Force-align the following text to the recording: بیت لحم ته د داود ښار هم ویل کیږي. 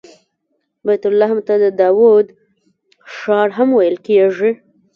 بیت 0.85 1.03
لحم 1.19 1.39
ته 1.47 1.53
د 1.63 1.65
داود 1.81 2.27
ښار 3.15 3.49
هم 3.57 3.69
ویل 3.77 3.97
کیږي. 4.07 4.51